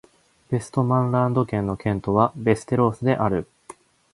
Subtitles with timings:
[0.49, 3.47] ヴェストマンランド県の県都はヴェステロースである